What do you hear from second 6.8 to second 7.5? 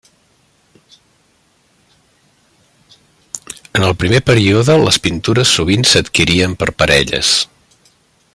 parelles.